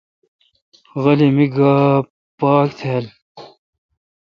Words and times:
غلی 1.01 1.29
می 1.35 1.47
گاؘ 1.55 1.85
پاک 2.39 2.67
تھ۔ 2.77 2.83